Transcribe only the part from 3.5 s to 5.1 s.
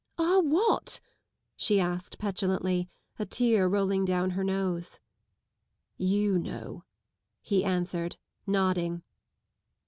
rolling down her nose.